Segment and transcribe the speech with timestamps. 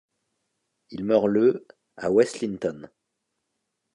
[0.89, 2.89] Il meurt le à West Linton.